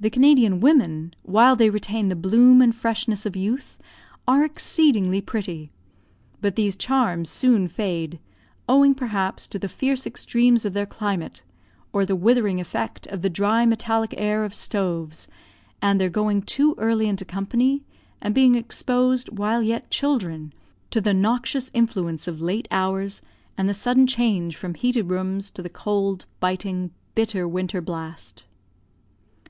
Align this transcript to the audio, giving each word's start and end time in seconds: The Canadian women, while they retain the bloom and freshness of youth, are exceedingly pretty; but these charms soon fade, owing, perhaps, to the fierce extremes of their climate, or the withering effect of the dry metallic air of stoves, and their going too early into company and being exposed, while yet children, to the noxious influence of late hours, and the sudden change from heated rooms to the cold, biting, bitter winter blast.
The 0.00 0.10
Canadian 0.10 0.60
women, 0.60 1.12
while 1.24 1.56
they 1.56 1.70
retain 1.70 2.06
the 2.06 2.14
bloom 2.14 2.62
and 2.62 2.72
freshness 2.72 3.26
of 3.26 3.34
youth, 3.34 3.80
are 4.28 4.44
exceedingly 4.44 5.20
pretty; 5.20 5.72
but 6.40 6.54
these 6.54 6.76
charms 6.76 7.28
soon 7.30 7.66
fade, 7.66 8.20
owing, 8.68 8.94
perhaps, 8.94 9.48
to 9.48 9.58
the 9.58 9.68
fierce 9.68 10.06
extremes 10.06 10.64
of 10.64 10.72
their 10.72 10.86
climate, 10.86 11.42
or 11.92 12.04
the 12.06 12.14
withering 12.14 12.60
effect 12.60 13.08
of 13.08 13.22
the 13.22 13.28
dry 13.28 13.66
metallic 13.66 14.14
air 14.16 14.44
of 14.44 14.54
stoves, 14.54 15.26
and 15.82 16.00
their 16.00 16.10
going 16.10 16.42
too 16.42 16.76
early 16.78 17.08
into 17.08 17.24
company 17.24 17.84
and 18.20 18.36
being 18.36 18.54
exposed, 18.54 19.30
while 19.36 19.64
yet 19.64 19.90
children, 19.90 20.52
to 20.92 21.00
the 21.00 21.12
noxious 21.12 21.72
influence 21.74 22.28
of 22.28 22.40
late 22.40 22.68
hours, 22.70 23.20
and 23.56 23.68
the 23.68 23.74
sudden 23.74 24.06
change 24.06 24.54
from 24.56 24.74
heated 24.74 25.10
rooms 25.10 25.50
to 25.50 25.60
the 25.60 25.68
cold, 25.68 26.24
biting, 26.38 26.92
bitter 27.16 27.48
winter 27.48 27.80
blast. 27.80 28.44